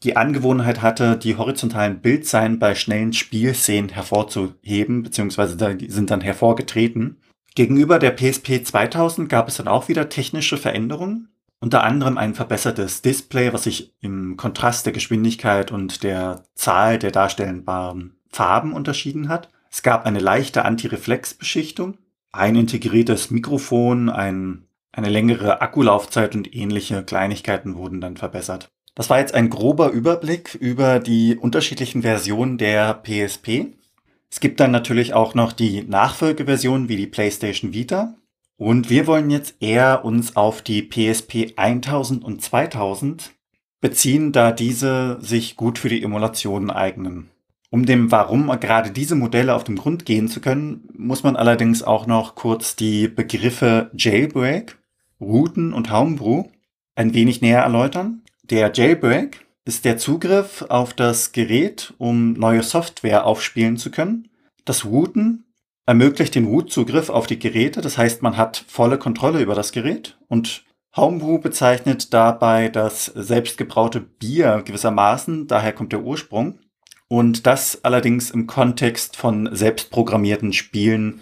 [0.04, 7.18] die Angewohnheit hatte, die horizontalen Bildzeilen bei schnellen Spielszenen hervorzuheben, beziehungsweise sind dann hervorgetreten.
[7.56, 11.30] Gegenüber der PSP 2000 gab es dann auch wieder technische Veränderungen.
[11.60, 17.12] Unter anderem ein verbessertes Display, was sich im Kontrast der Geschwindigkeit und der Zahl der
[17.12, 19.50] darstellbaren Farben unterschieden hat.
[19.72, 21.98] Es gab eine leichte Antireflexbeschichtung,
[22.32, 28.70] ein integriertes Mikrofon, ein, eine längere Akkulaufzeit und ähnliche Kleinigkeiten wurden dann verbessert.
[28.96, 33.74] Das war jetzt ein grober Überblick über die unterschiedlichen Versionen der PSP.
[34.30, 38.16] Es gibt dann natürlich auch noch die Nachfolgeversion wie die PlayStation Vita.
[38.58, 43.32] Und wir wollen jetzt eher uns auf die PSP 1000 und 2000
[43.82, 47.30] beziehen, da diese sich gut für die Emulationen eignen.
[47.70, 51.84] Um dem Warum gerade diese Modelle auf den Grund gehen zu können, muss man allerdings
[51.84, 54.78] auch noch kurz die Begriffe Jailbreak,
[55.20, 56.46] Routen und Homebrew
[56.96, 58.23] ein wenig näher erläutern.
[58.50, 64.30] Der Jailbreak ist der Zugriff auf das Gerät, um neue Software aufspielen zu können.
[64.66, 65.46] Das Routen
[65.86, 67.80] ermöglicht den Root-Zugriff auf die Geräte.
[67.80, 74.00] Das heißt, man hat volle Kontrolle über das Gerät und Homebrew bezeichnet dabei das selbstgebraute
[74.00, 76.60] Bier gewissermaßen, daher kommt der Ursprung.
[77.08, 81.22] Und das allerdings im Kontext von selbstprogrammierten Spielen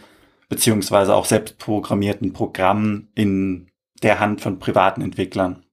[0.49, 3.69] beziehungsweise auch selbstprogrammierten Programmen in
[4.03, 5.63] der Hand von privaten Entwicklern.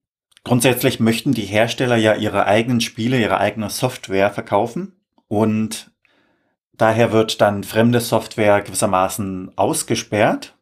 [0.49, 4.93] Grundsätzlich möchten die Hersteller ja ihre eigenen Spiele, ihre eigene Software verkaufen
[5.29, 5.93] und
[6.79, 10.57] Daher wird dann fremde Software gewissermaßen ausgesperrt,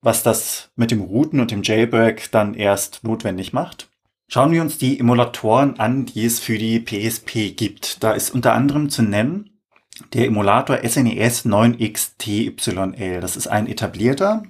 [0.00, 3.90] was das mit dem Routen und dem Jailbreak dann erst notwendig macht.
[4.28, 8.02] Schauen wir uns die Emulatoren an, die es für die PSP gibt.
[8.02, 9.50] Da ist unter anderem zu nennen
[10.14, 13.20] der Emulator SNES 9XTYL.
[13.20, 14.42] Das ist ein etablierter.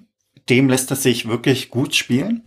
[0.48, 2.44] Dem lässt es sich wirklich gut spielen.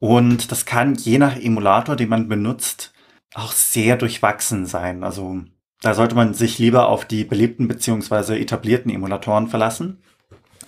[0.00, 2.92] Und das kann je nach Emulator, den man benutzt,
[3.34, 5.04] auch sehr durchwachsen sein.
[5.04, 5.42] Also
[5.82, 10.02] da sollte man sich lieber auf die beliebten beziehungsweise etablierten Emulatoren verlassen.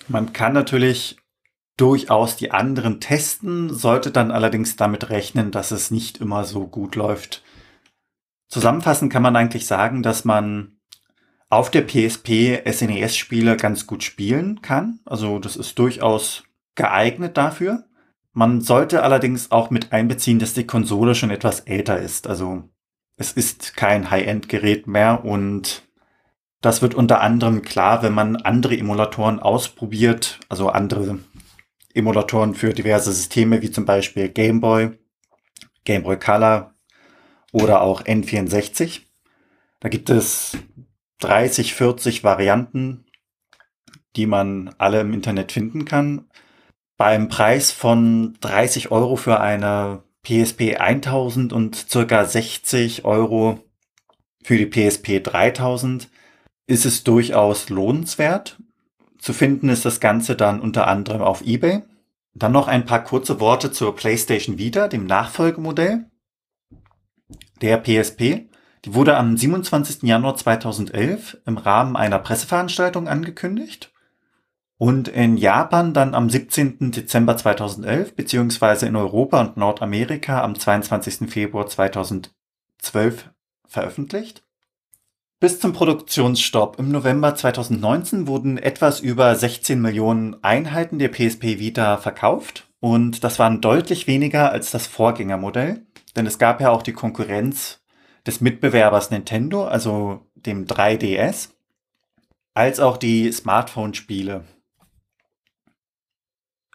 [0.07, 1.17] Man kann natürlich
[1.77, 6.95] durchaus die anderen testen, sollte dann allerdings damit rechnen, dass es nicht immer so gut
[6.95, 7.43] läuft.
[8.49, 10.77] Zusammenfassend kann man eigentlich sagen, dass man
[11.49, 15.01] auf der PSP SNES-Spiele ganz gut spielen kann.
[15.07, 17.85] Also das ist durchaus geeignet dafür.
[18.33, 22.27] Man sollte allerdings auch mit einbeziehen, dass die Konsole schon etwas älter ist.
[22.27, 22.65] Also
[23.17, 25.83] es ist kein High-End-Gerät mehr und
[26.63, 31.19] das wird unter anderem klar, wenn man andere Emulatoren ausprobiert, also andere
[31.93, 34.99] Emulatoren für diverse Systeme, wie zum Beispiel Game Boy,
[35.85, 36.75] Game Boy Color
[37.53, 39.03] oder auch N64.
[39.81, 40.57] Da gibt es
[41.19, 43.05] 30, 40 Varianten,
[44.17, 46.29] die man alle im Internet finden kann.
[47.03, 53.59] Beim Preis von 30 Euro für eine PSP 1000 und circa 60 Euro
[54.45, 56.09] für die PSP 3000
[56.69, 58.57] ist es durchaus lohnenswert.
[59.19, 61.83] Zu finden ist das Ganze dann unter anderem auf eBay.
[62.35, 66.09] Dann noch ein paar kurze Worte zur PlayStation Vita, dem Nachfolgemodell
[67.63, 68.49] der PSP.
[68.85, 70.05] Die wurde am 27.
[70.05, 73.92] Januar 2011 im Rahmen einer Presseveranstaltung angekündigt
[74.83, 76.91] und in Japan dann am 17.
[76.91, 81.31] Dezember 2011 beziehungsweise in Europa und Nordamerika am 22.
[81.31, 83.31] Februar 2012
[83.65, 84.43] veröffentlicht.
[85.39, 91.97] Bis zum Produktionsstopp im November 2019 wurden etwas über 16 Millionen Einheiten der PSP Vita
[91.97, 96.93] verkauft und das waren deutlich weniger als das Vorgängermodell, denn es gab ja auch die
[96.93, 97.85] Konkurrenz
[98.27, 101.51] des Mitbewerbers Nintendo, also dem 3DS,
[102.53, 104.43] als auch die Smartphone-Spiele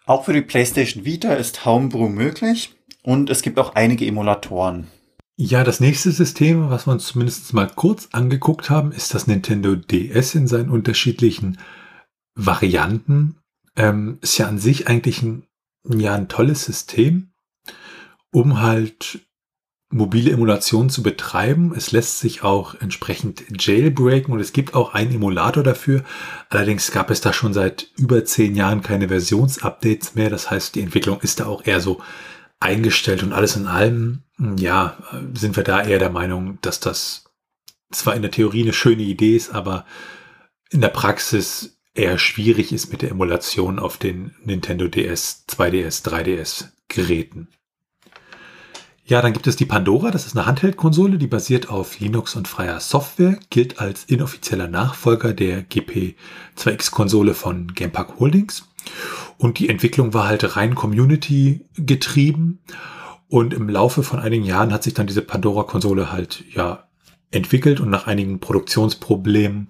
[0.08, 4.88] auch für die PlayStation Vita ist Homebrew möglich und es gibt auch einige Emulatoren.
[5.36, 9.76] Ja, das nächste System, was wir uns zumindest mal kurz angeguckt haben, ist das Nintendo
[9.76, 11.58] DS in seinen unterschiedlichen
[12.34, 13.36] Varianten.
[13.76, 15.44] Ähm, ist ja an sich eigentlich ein,
[15.84, 17.30] ja, ein tolles System,
[18.32, 19.20] um halt
[19.90, 21.72] mobile Emulation zu betreiben.
[21.74, 26.04] Es lässt sich auch entsprechend jailbreaken und es gibt auch einen Emulator dafür.
[26.50, 30.30] Allerdings gab es da schon seit über zehn Jahren keine Versionsupdates mehr.
[30.30, 32.00] Das heißt, die Entwicklung ist da auch eher so
[32.60, 34.24] eingestellt und alles in allem,
[34.58, 34.98] ja,
[35.34, 37.24] sind wir da eher der Meinung, dass das
[37.90, 39.86] zwar in der Theorie eine schöne Idee ist, aber
[40.70, 46.66] in der Praxis eher schwierig ist mit der Emulation auf den Nintendo DS, 2DS, 3DS
[46.88, 47.48] Geräten.
[49.08, 52.46] Ja, dann gibt es die Pandora, das ist eine Handheld-Konsole, die basiert auf Linux und
[52.46, 58.68] freier Software, gilt als inoffizieller Nachfolger der GP2X-Konsole von Gamepark Holdings.
[59.38, 62.58] Und die Entwicklung war halt rein Community getrieben.
[63.28, 66.84] Und im Laufe von einigen Jahren hat sich dann diese Pandora-Konsole halt ja
[67.30, 69.68] entwickelt und nach einigen Produktionsproblemen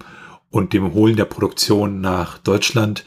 [0.49, 3.05] und dem Holen der Produktion nach Deutschland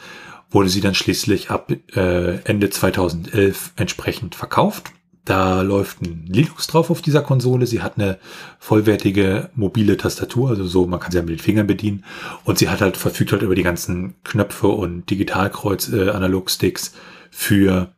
[0.50, 4.92] wurde sie dann schließlich ab äh, Ende 2011 entsprechend verkauft.
[5.24, 7.66] Da läuft ein Linux drauf auf dieser Konsole.
[7.66, 8.18] Sie hat eine
[8.58, 12.04] vollwertige mobile Tastatur, also so, man kann sie ja mit den Fingern bedienen.
[12.44, 16.94] Und sie hat halt verfügt halt über die ganzen Knöpfe und Digitalkreuz, äh, Analogsticks
[17.30, 17.94] für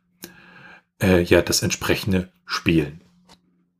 [1.01, 3.01] äh, ja das entsprechende Spielen.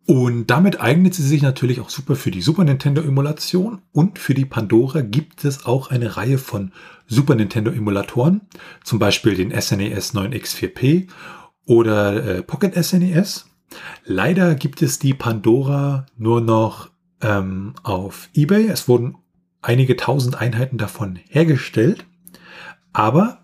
[0.08, 4.36] Und damit eignet sie sich natürlich auch super für die Super Nintendo Emulation und für
[4.36, 6.72] die Pandora gibt es auch eine Reihe von
[7.08, 8.42] Super Nintendo Emulatoren,
[8.84, 11.08] zum Beispiel den SNES 9X4P
[11.66, 13.46] oder äh, Pocket SNES.
[14.06, 18.68] Leider gibt es die Pandora nur noch ähm, auf eBay.
[18.68, 19.18] Es wurden
[19.62, 22.06] einige tausend Einheiten davon hergestellt.
[22.94, 23.40] Aber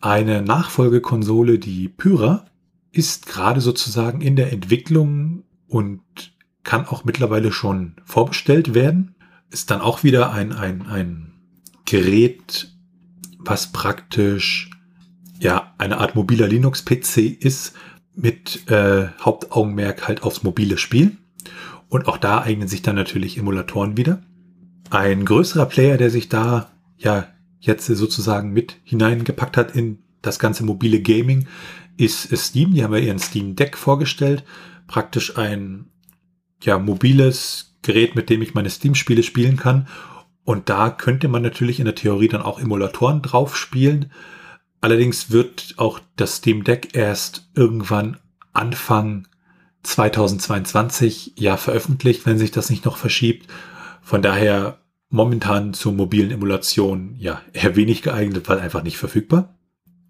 [0.00, 2.46] eine Nachfolgekonsole, die Pyra,
[2.92, 6.00] ist gerade sozusagen in der Entwicklung und
[6.64, 9.14] kann auch mittlerweile schon vorbestellt werden.
[9.50, 11.32] Ist dann auch wieder ein, ein, ein
[11.84, 12.72] Gerät,
[13.38, 14.69] was praktisch
[15.40, 17.74] ja eine Art mobiler Linux-PC ist
[18.14, 21.16] mit äh, Hauptaugenmerk halt aufs mobile Spiel.
[21.88, 24.22] Und auch da eignen sich dann natürlich Emulatoren wieder.
[24.90, 27.26] Ein größerer Player, der sich da ja
[27.58, 31.46] jetzt sozusagen mit hineingepackt hat in das ganze mobile Gaming,
[31.96, 32.74] ist Steam.
[32.74, 34.44] Die haben ja ihren Steam Deck vorgestellt.
[34.86, 35.86] Praktisch ein
[36.62, 39.88] ja, mobiles Gerät, mit dem ich meine Steam-Spiele spielen kann.
[40.44, 44.10] Und da könnte man natürlich in der Theorie dann auch Emulatoren drauf spielen.
[44.80, 48.18] Allerdings wird auch das Steam Deck erst irgendwann
[48.52, 49.28] Anfang
[49.82, 53.46] 2022 ja veröffentlicht, wenn sich das nicht noch verschiebt.
[54.02, 54.78] Von daher
[55.10, 59.56] momentan zur mobilen Emulation ja eher wenig geeignet, weil einfach nicht verfügbar.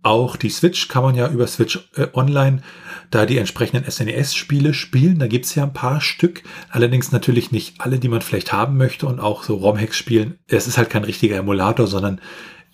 [0.02, 2.62] Auch die Switch kann man ja über Switch äh, Online
[3.10, 5.18] da die entsprechenden SNES-Spiele spielen.
[5.18, 6.42] Da gibt's ja ein paar Stück.
[6.70, 10.38] Allerdings natürlich nicht alle, die man vielleicht haben möchte und auch so ROM-Hacks spielen.
[10.46, 12.20] Es ist halt kein richtiger Emulator, sondern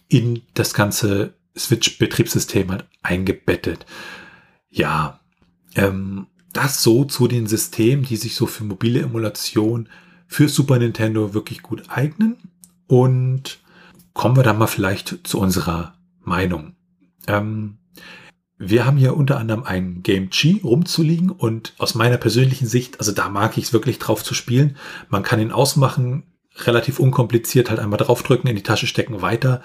[0.08, 3.86] in das ganze Switch-Betriebssystem halt eingebettet.
[4.70, 5.20] Ja,
[5.74, 9.88] ähm, das so zu den Systemen, die sich so für mobile Emulation
[10.26, 12.36] für Super Nintendo wirklich gut eignen.
[12.86, 13.58] Und
[14.14, 16.74] kommen wir dann mal vielleicht zu unserer Meinung.
[17.26, 17.78] Ähm,
[18.58, 23.12] wir haben hier unter anderem ein Game G rumzuliegen und aus meiner persönlichen Sicht, also
[23.12, 24.76] da mag ich es wirklich drauf zu spielen.
[25.10, 26.22] Man kann ihn ausmachen,
[26.64, 29.62] relativ unkompliziert, halt einmal draufdrücken, in die Tasche stecken, weiter.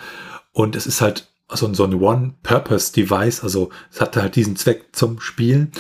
[0.52, 5.20] Und es ist halt so, so ein One-Purpose-Device, also es hat halt diesen Zweck zum
[5.20, 5.72] Spielen.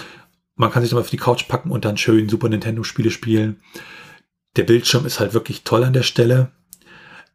[0.55, 3.61] Man kann sich dann auf die Couch packen und dann schön Super Nintendo-Spiele spielen.
[4.55, 6.51] Der Bildschirm ist halt wirklich toll an der Stelle.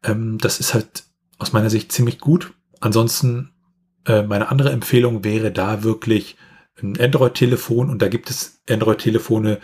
[0.03, 1.05] Ähm, das ist halt
[1.39, 2.53] aus meiner Sicht ziemlich gut.
[2.81, 3.53] Ansonsten,
[4.07, 6.37] äh, meine andere Empfehlung wäre da wirklich
[6.83, 9.61] ein Android-Telefon und da gibt es Android-Telefone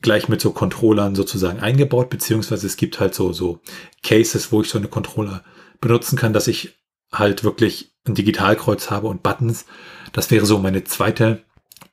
[0.00, 3.60] gleich mit so Controllern sozusagen eingebaut, beziehungsweise es gibt halt so, so
[4.02, 5.42] Cases, wo ich so eine Controller
[5.80, 6.78] benutzen kann, dass ich
[7.12, 9.66] halt wirklich ein Digitalkreuz habe und Buttons.
[10.12, 11.42] Das wäre so meine zweite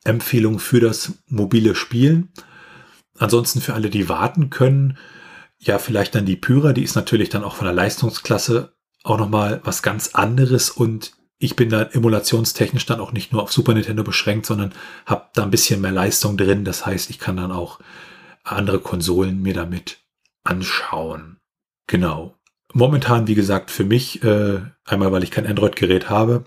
[0.04, 2.30] Empfehlung für das mobile Spielen.
[3.18, 4.98] Ansonsten für alle, die warten können,
[5.58, 9.60] ja, vielleicht dann die Pyra, die ist natürlich dann auch von der Leistungsklasse auch nochmal
[9.64, 14.02] was ganz anderes und ich bin da emulationstechnisch dann auch nicht nur auf Super Nintendo
[14.02, 14.72] beschränkt, sondern
[15.04, 16.64] habe da ein bisschen mehr Leistung drin.
[16.64, 17.80] Das heißt, ich kann dann auch
[18.44, 19.98] andere Konsolen mir damit
[20.44, 21.38] anschauen.
[21.86, 22.36] Genau.
[22.76, 26.44] Momentan, wie gesagt, für mich, äh, einmal weil ich kein Android-Gerät habe,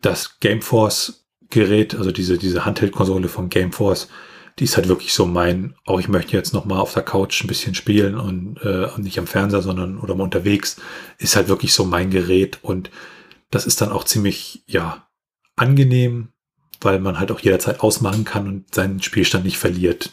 [0.00, 4.08] das Gameforce-Gerät, also diese, diese Handheld-Konsole von Gameforce,
[4.58, 7.44] die ist halt wirklich so mein, auch ich möchte jetzt noch mal auf der Couch
[7.44, 10.80] ein bisschen spielen und äh, nicht am Fernseher, sondern oder mal unterwegs,
[11.18, 12.90] ist halt wirklich so mein Gerät und
[13.50, 15.06] das ist dann auch ziemlich, ja,
[15.56, 16.28] angenehm,
[16.80, 20.10] weil man halt auch jederzeit ausmachen kann und seinen Spielstand nicht verliert.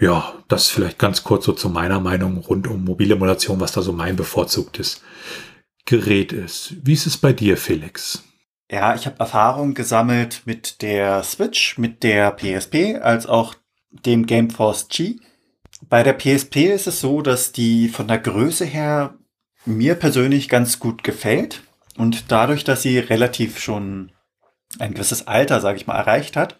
[0.00, 3.92] Ja, das vielleicht ganz kurz so zu meiner Meinung rund um Mobilemulation, was da so
[3.92, 5.02] mein bevorzugtes
[5.84, 6.74] Gerät ist.
[6.82, 8.22] Wie ist es bei dir, Felix?
[8.70, 13.54] Ja, ich habe Erfahrung gesammelt mit der Switch, mit der PSP, als auch
[13.90, 15.16] dem Gameforce G.
[15.88, 19.14] Bei der PSP ist es so, dass die von der Größe her
[19.64, 21.62] mir persönlich ganz gut gefällt.
[21.96, 24.12] Und dadurch, dass sie relativ schon
[24.78, 26.58] ein gewisses Alter, sage ich mal, erreicht hat,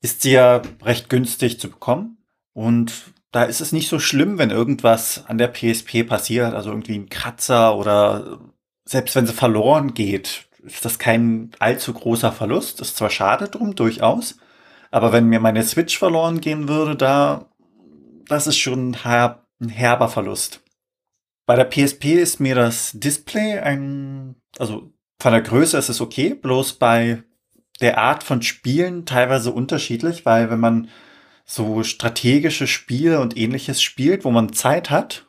[0.00, 2.23] ist sie ja recht günstig zu bekommen.
[2.54, 6.94] Und da ist es nicht so schlimm, wenn irgendwas an der PSP passiert, also irgendwie
[6.94, 8.38] ein Kratzer oder
[8.84, 12.80] selbst wenn sie verloren geht, ist das kein allzu großer Verlust.
[12.80, 14.38] Ist zwar schade drum, durchaus,
[14.90, 17.50] aber wenn mir meine Switch verloren gehen würde, da,
[18.28, 20.62] das ist schon ein, herb, ein herber Verlust.
[21.46, 26.34] Bei der PSP ist mir das Display ein, also von der Größe ist es okay,
[26.34, 27.24] bloß bei
[27.80, 30.88] der Art von Spielen teilweise unterschiedlich, weil wenn man
[31.44, 35.26] so strategische Spiele und ähnliches spielt, wo man Zeit hat,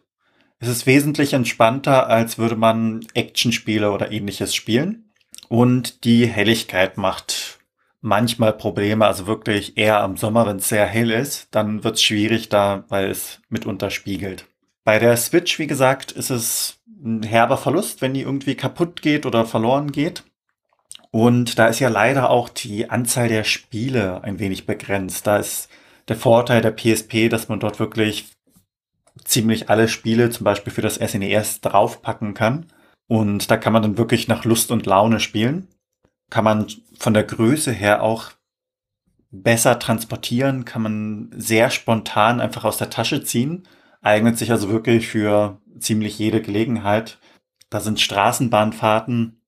[0.60, 5.12] ist es wesentlich entspannter, als würde man Actionspiele oder ähnliches spielen.
[5.50, 7.60] Und die Helligkeit macht
[8.02, 12.04] manchmal Probleme, also wirklich eher am Sommer, wenn es sehr hell ist, dann wird es
[12.04, 14.46] schwierig da, weil es mitunter spiegelt.
[14.84, 19.26] Bei der Switch, wie gesagt, ist es ein herber Verlust, wenn die irgendwie kaputt geht
[19.26, 20.24] oder verloren geht.
[21.10, 25.26] Und da ist ja leider auch die Anzahl der Spiele ein wenig begrenzt.
[25.26, 25.70] Da ist
[26.08, 28.32] der Vorteil der PSP, dass man dort wirklich
[29.24, 32.68] ziemlich alle Spiele, zum Beispiel für das SNES, e draufpacken kann.
[33.08, 35.68] Und da kann man dann wirklich nach Lust und Laune spielen
[36.30, 38.32] kann man von der Größe her auch
[39.32, 43.68] besser transportieren, kann man sehr spontan einfach aus der Tasche ziehen,
[44.02, 47.20] eignet sich also wirklich für ziemlich jede Gelegenheit.
[47.70, 49.42] Da sind Straßenbahnfahrten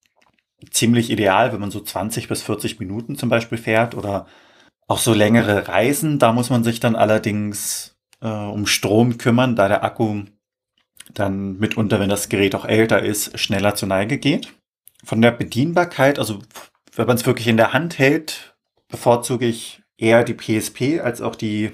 [0.71, 4.27] ziemlich ideal, wenn man so 20 bis 40 Minuten zum Beispiel fährt oder
[4.87, 6.19] auch so längere Reisen.
[6.19, 10.23] Da muss man sich dann allerdings äh, um Strom kümmern, da der Akku
[11.13, 14.53] dann mitunter, wenn das Gerät auch älter ist, schneller zur Neige geht.
[15.03, 16.39] Von der Bedienbarkeit, also
[16.95, 18.55] wenn man es wirklich in der Hand hält,
[18.89, 21.71] bevorzuge ich eher die PSP als auch die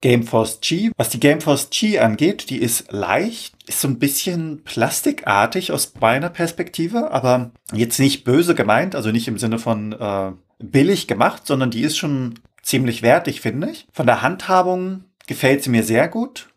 [0.00, 0.90] Gameforce G.
[0.96, 6.28] Was die Gameforce G angeht, die ist leicht, ist so ein bisschen plastikartig aus meiner
[6.28, 11.70] Perspektive, aber jetzt nicht böse gemeint, also nicht im Sinne von äh, billig gemacht, sondern
[11.70, 13.86] die ist schon ziemlich wertig, finde ich.
[13.92, 16.48] Von der Handhabung gefällt sie mir sehr gut.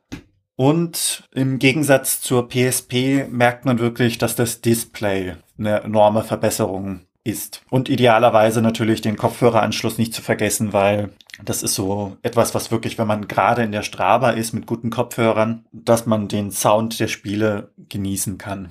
[0.56, 7.62] Und im Gegensatz zur PSP merkt man wirklich, dass das Display eine enorme Verbesserung ist.
[7.70, 11.12] Und idealerweise natürlich den Kopfhöreranschluss nicht zu vergessen, weil
[11.44, 14.90] das ist so etwas, was wirklich, wenn man gerade in der Strava ist mit guten
[14.90, 18.70] Kopfhörern, dass man den Sound der Spiele genießen kann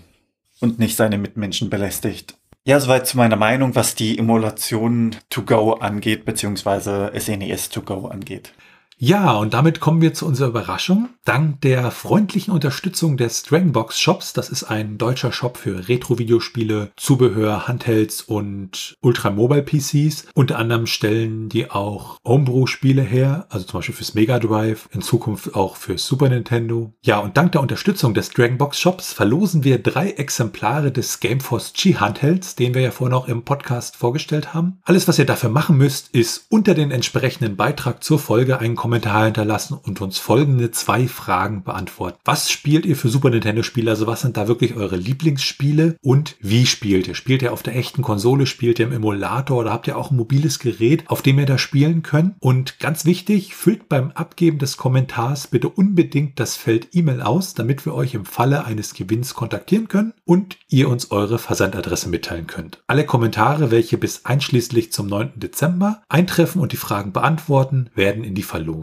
[0.60, 2.36] und nicht seine Mitmenschen belästigt.
[2.68, 8.08] Ja, soweit zu meiner Meinung, was die Emulation to go angeht, beziehungsweise SNES to go
[8.08, 8.54] angeht.
[8.98, 11.10] Ja, und damit kommen wir zu unserer Überraschung.
[11.26, 17.68] Dank der freundlichen Unterstützung des Dragonbox Shops, das ist ein deutscher Shop für Retro-Videospiele, Zubehör,
[17.68, 20.28] Handhelds und Ultra-Mobile-PCs.
[20.32, 25.54] Unter anderem stellen die auch Homebrew-Spiele her, also zum Beispiel fürs Mega Drive, in Zukunft
[25.54, 26.94] auch fürs Super Nintendo.
[27.02, 31.96] Ja, und dank der Unterstützung des Dragonbox Shops verlosen wir drei Exemplare des Gameforce G
[31.96, 34.78] Handhelds, den wir ja vorhin auch im Podcast vorgestellt haben.
[34.84, 39.24] Alles, was ihr dafür machen müsst, ist unter den entsprechenden Beitrag zur Folge einen Kommentar
[39.24, 42.20] hinterlassen und uns folgende zwei Fragen beantworten.
[42.24, 43.90] Was spielt ihr für Super Nintendo-Spiele?
[43.90, 47.16] Also was sind da wirklich eure Lieblingsspiele und wie spielt ihr?
[47.16, 48.46] Spielt ihr auf der echten Konsole?
[48.46, 51.58] Spielt ihr im Emulator oder habt ihr auch ein mobiles Gerät, auf dem ihr da
[51.58, 52.36] spielen könnt?
[52.38, 57.86] Und ganz wichtig, füllt beim Abgeben des Kommentars bitte unbedingt das Feld E-Mail aus, damit
[57.86, 62.84] wir euch im Falle eines Gewinns kontaktieren können und ihr uns eure Versandadresse mitteilen könnt.
[62.86, 65.32] Alle Kommentare, welche bis einschließlich zum 9.
[65.34, 68.75] Dezember eintreffen und die Fragen beantworten, werden in die Verlosung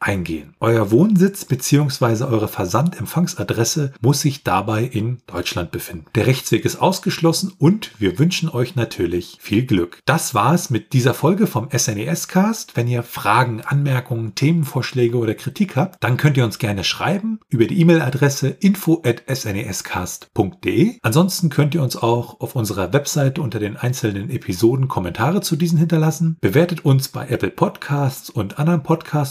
[0.00, 0.54] eingehen.
[0.60, 2.24] Euer Wohnsitz bzw.
[2.24, 6.06] eure Versandempfangsadresse muss sich dabei in Deutschland befinden.
[6.14, 10.00] Der Rechtsweg ist ausgeschlossen und wir wünschen euch natürlich viel Glück.
[10.04, 12.76] Das war es mit dieser Folge vom SNES Cast.
[12.76, 17.66] Wenn ihr Fragen, Anmerkungen, Themenvorschläge oder Kritik habt, dann könnt ihr uns gerne schreiben über
[17.66, 20.98] die E-Mail-Adresse info@snescast.de.
[21.02, 25.78] Ansonsten könnt ihr uns auch auf unserer Webseite unter den einzelnen Episoden Kommentare zu diesen
[25.78, 26.36] hinterlassen.
[26.40, 28.82] Bewertet uns bei Apple Podcasts und anderen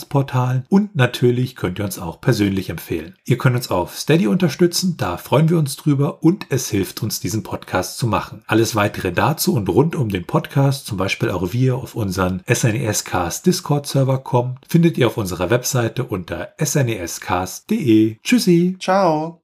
[0.08, 3.14] Podcast-Portalen und natürlich könnt ihr uns auch persönlich empfehlen.
[3.24, 7.20] Ihr könnt uns auf Steady unterstützen, da freuen wir uns drüber und es hilft uns,
[7.20, 8.42] diesen Podcast zu machen.
[8.46, 13.04] Alles weitere dazu und rund um den Podcast, zum Beispiel auch wir auf unseren SNES
[13.04, 18.16] Cast Discord Server kommen, findet ihr auf unserer Webseite unter snescast.de.
[18.22, 18.76] Tschüssi.
[18.80, 19.42] Ciao.